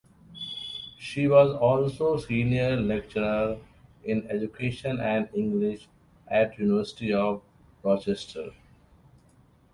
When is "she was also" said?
0.97-2.17